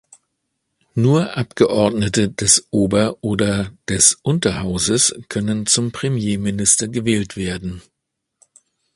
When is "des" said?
2.31-2.65, 3.87-4.17